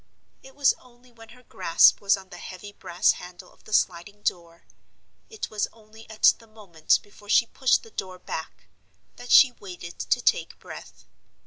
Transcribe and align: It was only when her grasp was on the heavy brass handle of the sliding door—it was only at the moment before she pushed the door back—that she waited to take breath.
It 0.41 0.55
was 0.55 0.73
only 0.81 1.11
when 1.11 1.29
her 1.29 1.43
grasp 1.43 2.01
was 2.01 2.17
on 2.17 2.29
the 2.29 2.39
heavy 2.39 2.71
brass 2.71 3.11
handle 3.11 3.53
of 3.53 3.65
the 3.65 3.71
sliding 3.71 4.23
door—it 4.23 5.51
was 5.51 5.67
only 5.71 6.09
at 6.09 6.33
the 6.39 6.47
moment 6.47 6.99
before 7.03 7.29
she 7.29 7.45
pushed 7.45 7.83
the 7.83 7.91
door 7.91 8.17
back—that 8.17 9.29
she 9.29 9.51
waited 9.51 9.99
to 9.99 10.19
take 10.19 10.57
breath. 10.57 11.05